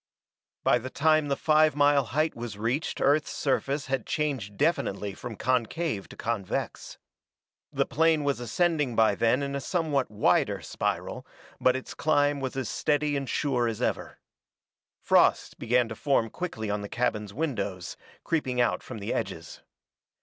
[0.63, 5.35] By the time the five mile height was reached Earth's surface had changed definitely from
[5.35, 6.97] concave to convex.
[7.71, 11.27] The plane was ascending by then in a somewhat wider spiral,
[11.59, 14.17] but its climb was as steady and sure as ever.
[15.03, 19.61] Frost begin to form quickly on the cabin's windows, creeping out from the edges.